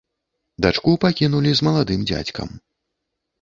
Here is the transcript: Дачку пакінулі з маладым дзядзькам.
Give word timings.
Дачку 0.65 0.93
пакінулі 1.03 1.51
з 1.59 1.67
маладым 1.67 1.99
дзядзькам. 2.13 2.49